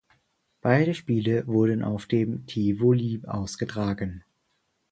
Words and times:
Beide 0.61 0.95
Spiele 0.95 1.45
wurden 1.45 1.83
auf 1.83 2.07
dem 2.07 2.47
Tivoli 2.47 3.21
ausgetragen. 3.27 4.23